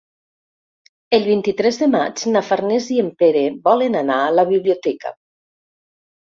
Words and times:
El 1.17 1.27
vint-i-tres 1.27 1.77
de 1.83 1.89
maig 1.97 2.25
na 2.37 2.43
Farners 2.49 2.89
i 2.97 2.99
en 3.03 3.13
Pere 3.21 3.45
volen 3.71 4.01
anar 4.03 4.19
a 4.27 4.35
la 4.41 4.49
biblioteca. 4.57 5.17